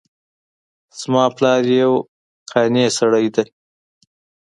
[0.99, 1.93] زما پلار یو
[2.51, 3.43] قانع سړی ده